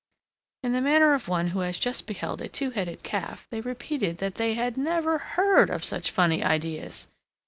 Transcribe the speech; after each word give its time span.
In 0.63 0.71
the 0.73 0.81
manner 0.81 1.13
of 1.13 1.27
one 1.27 1.49
who 1.49 1.59
has 1.59 1.77
just 1.77 2.07
beheld 2.07 2.41
a 2.41 2.49
two 2.49 2.71
headed 2.71 3.03
calf 3.03 3.45
they 3.51 3.61
repeated 3.61 4.17
that 4.17 4.33
they 4.33 4.55
had 4.55 4.75
"never 4.75 5.19
HEARD 5.19 5.83
such 5.83 6.09
funny 6.09 6.43
ideas!" 6.43 7.05